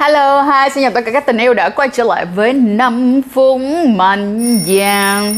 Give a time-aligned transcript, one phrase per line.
[0.00, 3.22] Hello, hi, xin chào tất cả các tình yêu đã quay trở lại với năm
[3.34, 3.60] phút
[3.96, 5.34] mạnh vàng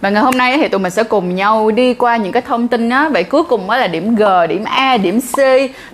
[0.00, 2.68] Và ngày hôm nay thì tụi mình sẽ cùng nhau đi qua những cái thông
[2.68, 5.38] tin á Vậy cuối cùng mới là điểm G, điểm A, điểm C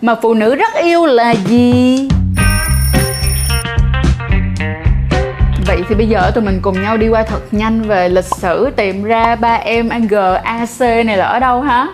[0.01, 2.09] Mà phụ nữ rất yêu là gì?
[5.67, 8.71] Vậy thì bây giờ tụi mình cùng nhau đi qua thật nhanh về lịch sử
[8.77, 11.87] tìm ra ba em G, A, C này là ở đâu ha?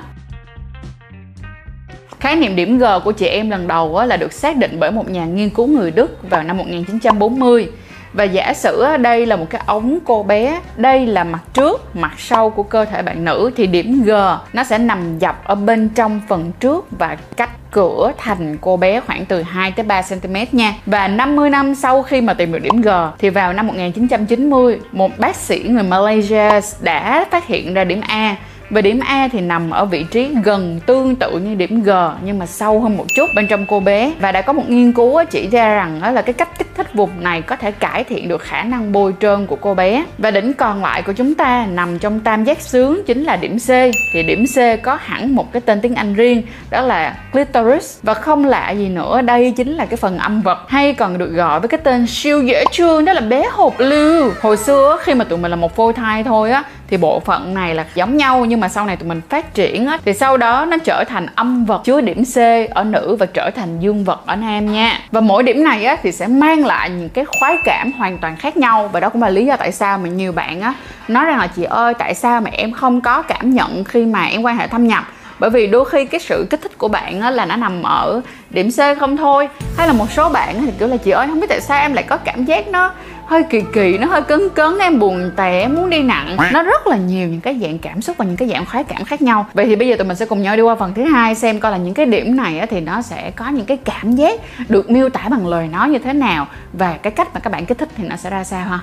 [2.21, 5.11] Khái niệm điểm G của chị em lần đầu là được xác định bởi một
[5.11, 7.69] nhà nghiên cứu người Đức vào năm 1940
[8.13, 12.13] và giả sử đây là một cái ống cô bé đây là mặt trước mặt
[12.19, 14.11] sau của cơ thể bạn nữ thì điểm G
[14.53, 19.01] nó sẽ nằm dọc ở bên trong phần trước và cách cửa thành cô bé
[19.01, 20.75] khoảng từ 2 tới 3 cm nha.
[20.87, 25.19] Và 50 năm sau khi mà tìm được điểm G thì vào năm 1990, một
[25.19, 26.51] bác sĩ người Malaysia
[26.81, 28.37] đã phát hiện ra điểm A
[28.71, 31.91] về điểm A thì nằm ở vị trí gần tương tự như điểm G,
[32.25, 34.13] nhưng mà sâu hơn một chút bên trong cô bé.
[34.21, 36.95] Và đã có một nghiên cứu chỉ ra rằng đó là cái cách kích thích
[36.95, 40.05] vùng này có thể cải thiện được khả năng bôi trơn của cô bé.
[40.19, 43.59] Và đỉnh còn lại của chúng ta nằm trong tam giác sướng, chính là điểm
[43.59, 43.69] C.
[44.13, 47.99] Thì điểm C có hẳn một cái tên tiếng Anh riêng, đó là clitoris.
[48.03, 51.33] Và không lạ gì nữa, đây chính là cái phần âm vật hay còn được
[51.33, 55.15] gọi với cái tên siêu dễ thương, đó là bé hộp lưu hồi xưa khi
[55.15, 58.17] mà tụi mình là một phôi thai thôi á thì bộ phận này là giống
[58.17, 61.05] nhau nhưng mà sau này tụi mình phát triển á thì sau đó nó trở
[61.09, 62.37] thành âm vật chứa điểm C
[62.75, 64.99] ở nữ và trở thành dương vật ở nam nha.
[65.11, 68.37] Và mỗi điểm này á thì sẽ mang lại những cái khoái cảm hoàn toàn
[68.37, 68.91] khác nhau.
[68.93, 70.75] Và đó cũng là lý do tại sao mà nhiều bạn á
[71.09, 74.25] nói rằng là chị ơi tại sao mà em không có cảm nhận khi mà
[74.25, 75.05] em quan hệ thâm nhập?
[75.39, 78.21] Bởi vì đôi khi cái sự kích thích của bạn á, là nó nằm ở
[78.51, 79.49] điểm C không thôi.
[79.77, 81.93] Hay là một số bạn thì kiểu là chị ơi không biết tại sao em
[81.93, 82.93] lại có cảm giác nó
[83.31, 86.37] hơi kỳ kỳ, nó hơi cứng cứng em buồn tẻ muốn đi nặng.
[86.53, 89.05] Nó rất là nhiều những cái dạng cảm xúc và những cái dạng khoái cảm
[89.05, 89.47] khác nhau.
[89.53, 91.61] Vậy thì bây giờ tụi mình sẽ cùng nhau đi qua phần thứ hai xem
[91.61, 94.91] coi là những cái điểm này thì nó sẽ có những cái cảm giác được
[94.91, 97.79] miêu tả bằng lời nói như thế nào và cái cách mà các bạn kích
[97.79, 98.79] thích thì nó sẽ ra sao ha?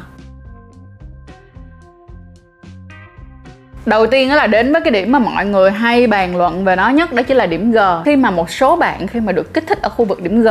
[3.85, 6.75] Đầu tiên đó là đến với cái điểm mà mọi người hay bàn luận về
[6.75, 7.77] nó nhất, đó chính là điểm G.
[8.05, 10.47] Khi mà một số bạn khi mà được kích thích ở khu vực điểm G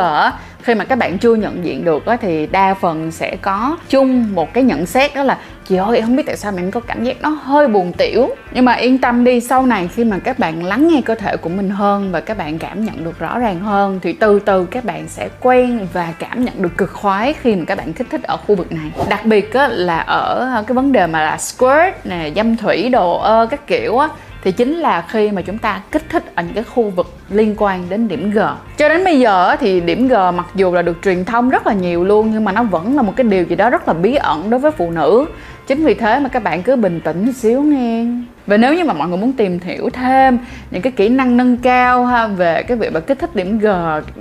[0.66, 4.34] khi mà các bạn chưa nhận diện được á, thì đa phần sẽ có chung
[4.34, 5.38] một cái nhận xét đó là
[5.68, 8.28] chị ơi không biết tại sao mình có cảm giác nó hơi buồn tiểu.
[8.52, 11.36] Nhưng mà yên tâm đi sau này khi mà các bạn lắng nghe cơ thể
[11.36, 14.64] của mình hơn và các bạn cảm nhận được rõ ràng hơn thì từ từ
[14.64, 18.06] các bạn sẽ quen và cảm nhận được cực khoái khi mà các bạn kích
[18.10, 18.90] thích ở khu vực này.
[19.08, 23.18] Đặc biệt á, là ở cái vấn đề mà là squirt nè dâm thủy đồ
[23.18, 24.08] ơ các kiểu á
[24.46, 27.54] thì chính là khi mà chúng ta kích thích ở những cái khu vực liên
[27.58, 28.38] quan đến điểm G.
[28.76, 31.72] Cho đến bây giờ thì điểm G mặc dù là được truyền thông rất là
[31.72, 34.14] nhiều luôn, nhưng mà nó vẫn là một cái điều gì đó rất là bí
[34.14, 35.26] ẩn đối với phụ nữ.
[35.66, 38.06] Chính vì thế mà các bạn cứ bình tĩnh xíu nghe
[38.46, 40.38] và nếu như mà mọi người muốn tìm hiểu thêm
[40.70, 43.66] những cái kỹ năng nâng cao ha về cái việc mà kích thích điểm G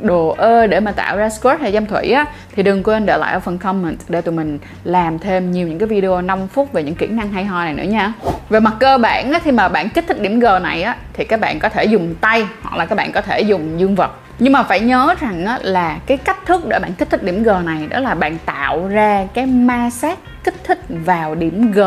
[0.02, 2.26] đồ ơ để mà tạo ra squirt hay dâm thủy á
[2.56, 5.80] thì đừng quên để lại ở phần comment để tụi mình làm thêm nhiều những
[5.80, 8.14] cái video 5 phút về những kỹ năng hay ho này nữa nha.
[8.50, 11.24] Về mặt cơ bản á, khi mà bạn kích thích điểm G này á thì
[11.24, 14.12] các bạn có thể dùng tay hoặc là các bạn có thể dùng dương vật.
[14.40, 17.44] Nhưng mà phải nhớ rằng á, là cái cách thức để bạn kích thích điểm
[17.44, 21.80] G này đó là bạn tạo ra cái ma sát kích thích vào điểm G.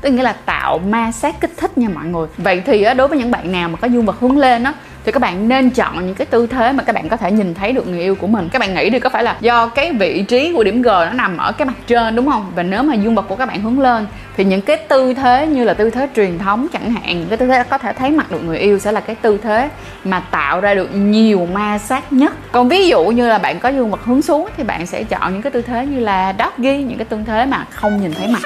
[0.00, 2.26] Tức nghĩa là tạo ma sát kích thích nha mọi người.
[2.38, 4.72] Vậy thì đối với những bạn nào mà có dương vật hướng lên á,
[5.04, 7.54] thì các bạn nên chọn những cái tư thế mà các bạn có thể nhìn
[7.54, 8.48] thấy được người yêu của mình.
[8.52, 11.10] Các bạn nghĩ đi, có phải là do cái vị trí của điểm G nó
[11.10, 12.52] nằm ở cái mặt trên, đúng không?
[12.54, 14.06] Và nếu mà dương vật của các bạn hướng lên,
[14.36, 17.38] thì những cái tư thế như là tư thế truyền thống chẳng hạn, những cái
[17.38, 19.68] tư thế có thể thấy mặt được người yêu sẽ là cái tư thế
[20.04, 22.32] mà tạo ra được nhiều ma sát nhất.
[22.52, 25.32] Còn ví dụ như là bạn có dương vật hướng xuống, thì bạn sẽ chọn
[25.32, 28.28] những cái tư thế như là doggy những cái tư thế mà không nhìn thấy
[28.28, 28.42] mặt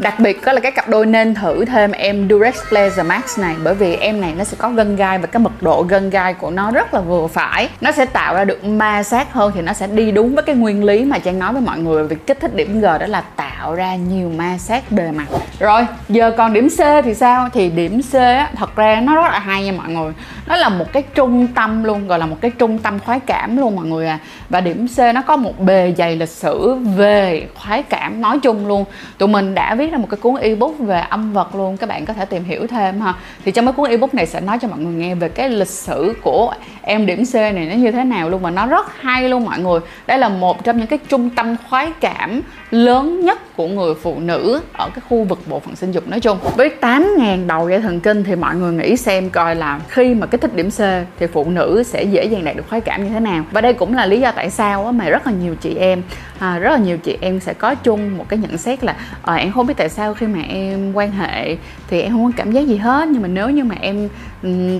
[0.00, 3.54] đặc biệt có là các cặp đôi nên thử thêm em Durex Pleasure Max này
[3.64, 6.34] bởi vì em này nó sẽ có gân gai và cái mật độ gân gai
[6.34, 7.68] của nó rất là vừa phải.
[7.80, 10.54] Nó sẽ tạo ra được ma sát hơn thì nó sẽ đi đúng với cái
[10.54, 13.20] nguyên lý mà trang nói với mọi người về kích thích điểm G đó là
[13.20, 15.26] tạo ra nhiều ma sát bề mặt.
[15.58, 17.48] Rồi giờ còn điểm C thì sao?
[17.52, 20.12] Thì điểm C á, thật ra nó rất là hay nha mọi người.
[20.46, 23.56] Nó là một cái trung tâm luôn gọi là một cái trung tâm khoái cảm
[23.56, 24.18] luôn mọi người à.
[24.48, 28.66] Và điểm C nó có một bề dày lịch sử về khoái cảm nói chung
[28.66, 28.84] luôn.
[29.18, 32.06] Tụi mình đã viết ra một cái cuốn ebook về âm vật luôn các bạn
[32.06, 33.14] có thể tìm hiểu thêm ha.
[33.44, 35.68] Thì trong cái cuốn ebook này sẽ nói cho mọi người nghe về cái lịch
[35.68, 39.28] sử của em điểm C này nó như thế nào luôn và nó rất hay
[39.28, 39.80] luôn mọi người.
[40.06, 42.40] Đây là một trong những cái trung tâm khoái cảm
[42.70, 46.20] lớn nhất của người phụ nữ ở cái khu vực bộ phận sinh dục nói
[46.20, 46.38] chung.
[46.56, 50.26] Với 8.000 đầu dây thần kinh thì mọi người nghĩ xem coi là khi mà
[50.26, 50.78] kích thích điểm C
[51.18, 53.44] thì phụ nữ sẽ dễ dàng đạt được khoái cảm như thế nào.
[53.50, 56.02] Và đây cũng là lý do tại sao mà rất là nhiều chị em
[56.40, 59.34] à, rất là nhiều chị em sẽ có chung một cái nhận xét là à,
[59.34, 61.56] em không biết tại sao khi mà em quan hệ
[61.88, 63.08] thì em không có cảm giác gì hết.
[63.08, 64.08] Nhưng mà nếu như mà em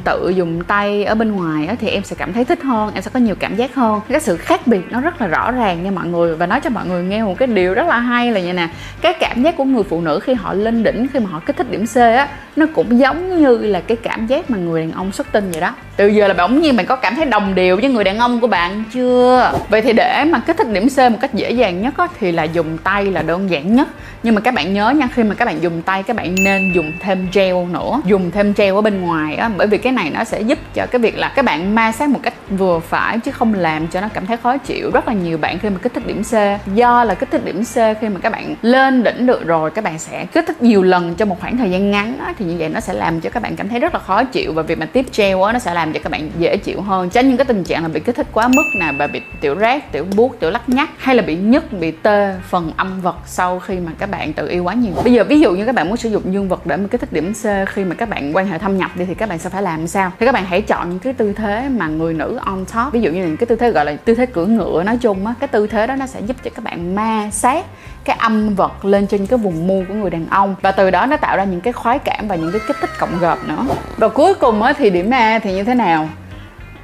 [0.04, 3.02] tự dùng tay ở bên ngoài á, thì em sẽ cảm thấy thích hơn em
[3.02, 4.00] sẽ có nhiều cảm giác hơn.
[4.08, 6.70] Cái sự khác biệt nó rất là rõ ràng nha mọi người và nói cho
[6.70, 8.68] mọi người nghe một cái điều rất là hay là như nè.
[9.00, 11.56] Cái cảm giác của người phụ nữ khi họ lên đỉnh khi mà họ kích
[11.56, 14.92] thích điểm C á nó cũng giống như là cái cảm giác mà người đàn
[14.92, 15.74] ông xuất tinh vậy đó.
[15.96, 18.40] Từ giờ là bỗng nhiên bạn có cảm thấy đồng đều với người đàn ông
[18.40, 19.52] của bạn chưa?
[19.68, 22.32] Vậy thì để mà kích thích điểm C một cách dễ dàng nhất á, thì
[22.32, 23.88] là dùng tay là đơn giản nhất.
[24.22, 26.72] Nhưng mà các bạn nhớ nha khi mà các bạn dùng tay các bạn nên
[26.72, 28.00] dùng thêm gel nữa.
[28.04, 30.86] Dùng thêm gel ở bên ngoài á bởi vì cái này nó sẽ giúp cho
[30.86, 34.00] cái việc là các bạn ma sát một cách vừa phải chứ không làm cho
[34.00, 34.90] nó cảm thấy khó chịu.
[34.94, 36.34] Rất là nhiều bạn khi mà kích thích điểm C
[36.74, 39.84] do là kích thích điểm C khi mà các bạn lên đỉnh được rồi các
[39.84, 42.56] bạn sẽ kích thích nhiều lần trong một khoảng thời gian ngắn á, thì như
[42.58, 44.78] vậy nó sẽ làm cho các bạn cảm thấy rất là khó chịu và việc
[44.78, 47.10] mà tiếp treo á nó sẽ làm cho các bạn dễ chịu hơn.
[47.10, 49.54] Tránh những cái tình trạng là bị kích thích quá mức nè và bị tiểu
[49.54, 53.16] rác tiểu buốt tiểu lắc nhắc hay là bị nhức bị tê phần âm vật
[53.26, 54.92] sau khi mà các bạn tự yêu quá nhiều.
[55.04, 57.00] Bây giờ ví dụ như các bạn muốn sử dụng dương vật để mà kích
[57.00, 59.38] thích điểm C khi mà các bạn quan hệ thâm nhập đi thì các bạn
[59.40, 60.12] sẽ phải làm sao?
[60.20, 62.92] Thì các bạn hãy chọn những cái tư thế mà người nữ on top.
[62.92, 65.26] Ví dụ như những cái tư thế gọi là tư thế cưỡi ngựa nói chung
[65.26, 67.64] á, cái tư thế đó nó sẽ giúp cho các bạn ma sát
[68.04, 70.54] cái âm vật lên trên cái vùng mu của người đàn ông.
[70.62, 72.90] Và từ đó nó tạo ra những cái khoái cảm và những cái kích thích
[72.98, 73.66] cộng gộp nữa.
[73.96, 76.08] Và cuối cùng á, thì điểm A thì như thế nào?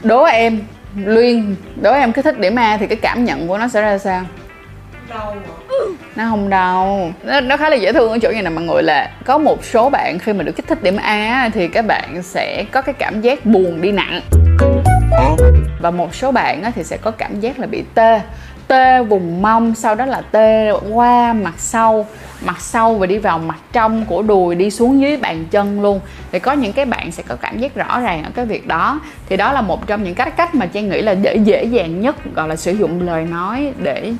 [0.02, 0.60] Đố em
[1.04, 3.98] Luyên, đố em cái thích điểm A thì cái cảm nhận của nó sẽ ra
[3.98, 4.22] sao?
[5.08, 5.36] Đau
[6.16, 7.12] nó không đau.
[7.22, 9.64] Nó, nó khá là dễ thương ở chỗ như này mọi người là có một
[9.64, 12.92] số bạn khi mà được kích thích điểm A thì các bạn sẽ có cái
[12.92, 14.20] cảm giác buồn đi nặng.
[15.80, 18.20] Và một số bạn thì sẽ có cảm giác là bị tê.
[18.68, 22.06] Tê vùng mông sau đó là tê qua mặt sau.
[22.44, 26.00] Mặt sau và đi vào mặt trong của đùi đi xuống dưới bàn chân luôn.
[26.32, 29.00] Thì có những cái bạn sẽ có cảm giác rõ ràng ở cái việc đó.
[29.28, 32.00] Thì đó là một trong những cách cách mà trang nghĩ là để dễ dàng
[32.00, 34.12] nhất gọi là sử dụng lời nói để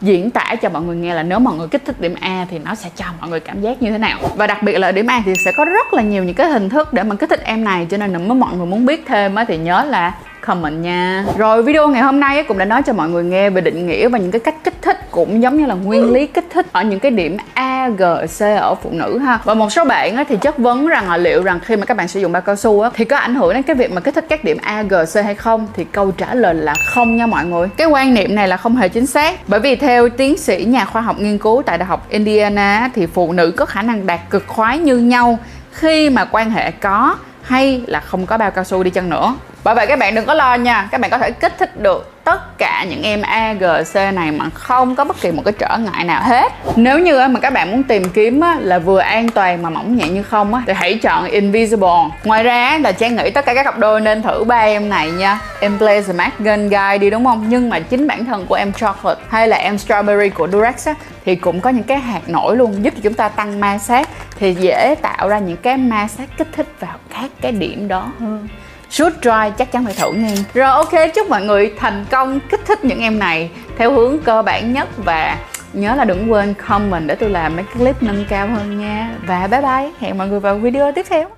[0.00, 2.58] diễn tả cho mọi người nghe là nếu mọi người kích thích điểm A thì
[2.58, 4.18] nó sẽ cho mọi người cảm giác như thế nào.
[4.36, 6.68] Và đặc biệt là điểm A thì sẽ có rất là nhiều những cái hình
[6.68, 9.36] thức để mà kích thích em này cho nên nếu mọi người muốn biết thêm
[9.48, 11.24] thì nhớ là comment nha.
[11.38, 14.08] Rồi video ngày hôm nay cũng đã nói cho mọi người nghe về định nghĩa
[14.08, 16.82] và những cái cách kích thích cũng giống như là nguyên lý kích thích ở
[16.82, 18.02] những cái điểm A, G,
[18.38, 19.38] C ở phụ nữ ha.
[19.44, 22.08] Và một số bạn thì chất vấn rằng là liệu rằng khi mà các bạn
[22.08, 24.26] sử dụng bao cao su thì có ảnh hưởng đến cái việc mà kích thích
[24.28, 25.66] các điểm A, G, C hay không?
[25.74, 27.68] Thì câu trả lời là không nha mọi người.
[27.76, 29.48] Cái quan niệm này là không hề chính xác.
[29.48, 33.06] Bởi vì theo tiến sĩ nhà khoa học nghiên cứu tại Đại học Indiana thì
[33.06, 35.38] phụ nữ có khả năng đạt cực khoái như nhau
[35.72, 39.34] khi mà quan hệ có hay là không có bao cao su đi chăng nữa
[39.66, 40.88] bởi vậy các bạn đừng có lo nha.
[40.92, 44.96] Các bạn có thể kích thích được tất cả những em agc này mà không
[44.96, 46.52] có bất kỳ một cái trở ngại nào hết.
[46.76, 50.08] Nếu như mà các bạn muốn tìm kiếm là vừa an toàn mà mỏng nhẹ
[50.08, 51.88] như không thì hãy chọn Invisible.
[52.24, 55.10] Ngoài ra là Trang nghĩ tất cả các cặp đôi nên thử ba em này
[55.10, 55.38] nha.
[55.60, 57.44] Em Blaze Mac Gun Guy đi đúng không?
[57.48, 60.94] Nhưng mà chính bản thân của em Chocolate hay là em Strawberry của Durex á,
[61.24, 64.08] thì cũng có những cái hạt nổi luôn giúp cho chúng ta tăng ma sát
[64.38, 68.12] thì dễ tạo ra những cái ma sát kích thích vào các cái điểm đó
[68.20, 68.48] hơn.
[68.96, 70.34] Shoot dry chắc chắn phải thử nha.
[70.54, 74.42] Rồi, ok, chúc mọi người thành công, kích thích những em này Theo hướng cơ
[74.42, 74.88] bản nhất.
[74.96, 75.38] Và
[75.72, 79.16] nhớ là đừng quên comment để tôi làm mấy clip nâng cao hơn nha.
[79.26, 81.28] Và bye bye, Hẹn mọi người vào video tiếp theo.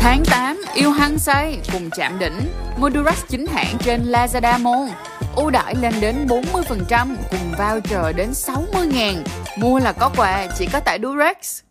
[0.00, 2.40] Tháng 8 yêu hăng say cùng chạm đỉnh
[2.78, 2.90] Mua
[3.28, 4.90] chính hãng trên Lazada Mall.
[5.36, 9.24] Ưu đãi lên đến 40% cùng voucher đến 60 ngàn.
[9.58, 11.62] Mua là có quà, chỉ có tại Durex.